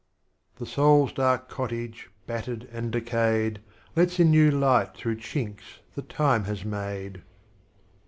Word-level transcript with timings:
'T'he 0.57 0.65
soul's 0.65 1.13
dark 1.13 1.47
cottage, 1.47 2.09
battered 2.25 2.67
and 2.71 2.89
decayed, 2.91 3.61
Lets 3.95 4.19
in 4.19 4.31
new 4.31 4.49
light 4.49 4.95
through 4.95 5.17
chinks 5.17 5.81
that 5.93 6.09
time 6.09 6.45
has 6.45 6.65
made. 6.65 7.21